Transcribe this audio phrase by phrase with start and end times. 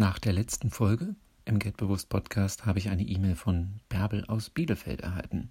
[0.00, 1.14] Nach der letzten Folge
[1.44, 5.50] im Geldbewusst Podcast habe ich eine E-Mail von Bärbel aus Bielefeld erhalten.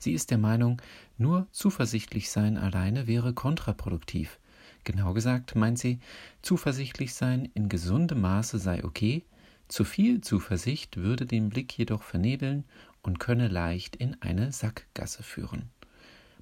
[0.00, 0.82] Sie ist der Meinung,
[1.16, 4.40] nur zuversichtlich sein alleine wäre kontraproduktiv.
[4.82, 6.00] Genau gesagt meint sie,
[6.42, 9.22] zuversichtlich sein in gesundem Maße sei okay,
[9.68, 12.64] zu viel Zuversicht würde den Blick jedoch vernebeln
[13.02, 15.70] und könne leicht in eine Sackgasse führen.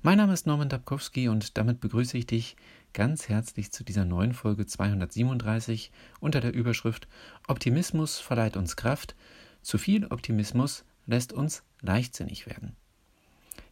[0.00, 2.56] Mein Name ist Norman Dabkowski und damit begrüße ich dich
[2.92, 5.90] ganz herzlich zu dieser neuen Folge 237
[6.20, 7.08] unter der Überschrift
[7.48, 9.14] Optimismus verleiht uns Kraft,
[9.62, 12.76] zu viel Optimismus lässt uns leichtsinnig werden.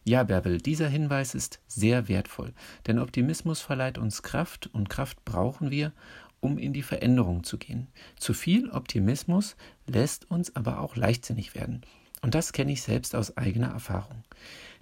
[0.03, 2.53] Ja, Bärbel, dieser Hinweis ist sehr wertvoll,
[2.87, 5.91] denn Optimismus verleiht uns Kraft und Kraft brauchen wir,
[6.39, 7.87] um in die Veränderung zu gehen.
[8.17, 11.81] Zu viel Optimismus lässt uns aber auch leichtsinnig werden.
[12.21, 14.23] Und das kenne ich selbst aus eigener Erfahrung.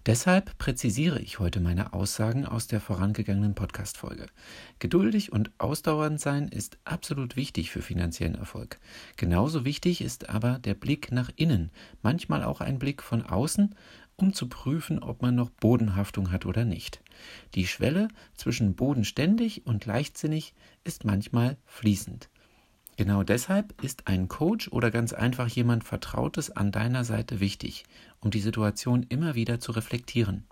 [0.06, 4.28] Deshalb präzisiere ich heute meine Aussagen aus der vorangegangenen Podcast-Folge.
[4.80, 8.80] Geduldig und ausdauernd sein ist absolut wichtig für finanziellen Erfolg.
[9.18, 11.70] Genauso wichtig ist aber der Blick nach innen,
[12.02, 13.76] manchmal auch ein Blick von außen,
[14.16, 17.02] um zu prüfen, ob man noch Bodenhaftung hat oder nicht.
[17.56, 20.54] Die Schwelle zwischen bodenständig und leichtsinnig
[20.84, 22.30] ist manchmal fließend.
[23.00, 27.86] Genau deshalb ist ein Coach oder ganz einfach jemand Vertrautes an deiner Seite wichtig,
[28.20, 30.44] um die Situation immer wieder zu reflektieren.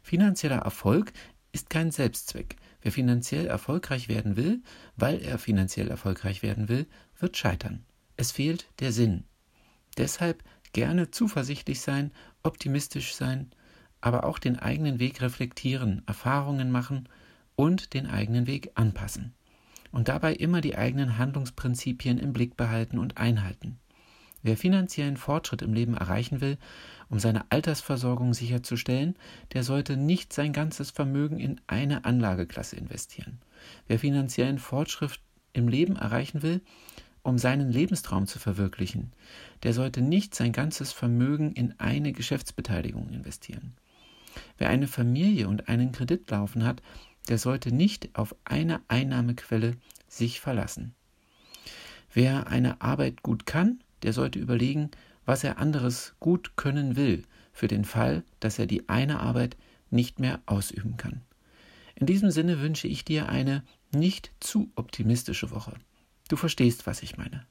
[0.00, 1.12] Finanzieller Erfolg
[1.50, 2.54] ist kein Selbstzweck.
[2.82, 4.62] Wer finanziell erfolgreich werden will,
[4.94, 6.86] weil er finanziell erfolgreich werden will,
[7.18, 7.84] wird scheitern.
[8.16, 9.24] Es fehlt der Sinn.
[9.96, 12.12] Deshalb gerne zuversichtlich sein,
[12.44, 13.50] optimistisch sein,
[14.00, 17.08] aber auch den eigenen Weg reflektieren, Erfahrungen machen
[17.56, 19.34] und den eigenen Weg anpassen
[19.96, 23.78] und dabei immer die eigenen Handlungsprinzipien im Blick behalten und einhalten.
[24.42, 26.58] Wer finanziellen Fortschritt im Leben erreichen will,
[27.08, 29.16] um seine Altersversorgung sicherzustellen,
[29.54, 33.38] der sollte nicht sein ganzes Vermögen in eine Anlageklasse investieren.
[33.88, 35.18] Wer finanziellen Fortschritt
[35.54, 36.60] im Leben erreichen will,
[37.22, 39.14] um seinen Lebenstraum zu verwirklichen,
[39.62, 43.72] der sollte nicht sein ganzes Vermögen in eine Geschäftsbeteiligung investieren.
[44.58, 46.82] Wer eine Familie und einen Kredit laufen hat,
[47.28, 49.76] der sollte nicht auf eine Einnahmequelle
[50.08, 50.94] sich verlassen.
[52.12, 54.90] Wer eine Arbeit gut kann, der sollte überlegen,
[55.24, 59.56] was er anderes gut können will, für den Fall, dass er die eine Arbeit
[59.90, 61.22] nicht mehr ausüben kann.
[61.94, 65.72] In diesem Sinne wünsche ich dir eine nicht zu optimistische Woche.
[66.28, 67.46] Du verstehst, was ich meine.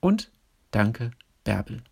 [0.00, 0.30] Und
[0.70, 1.12] danke,
[1.44, 1.82] Bärbel.